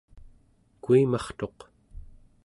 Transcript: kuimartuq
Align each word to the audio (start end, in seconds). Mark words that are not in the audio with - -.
kuimartuq 0.83 1.59